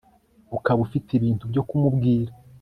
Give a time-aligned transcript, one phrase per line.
[0.57, 2.31] ukaba ufite ibintu byo kumubwira